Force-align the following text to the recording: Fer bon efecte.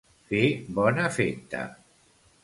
Fer 0.29 0.45
bon 0.79 1.01
efecte. 1.03 1.61